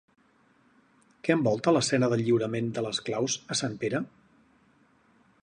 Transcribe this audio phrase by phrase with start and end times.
[1.27, 4.03] Què envolta l'escena del lliurament de les claus a sant Pere?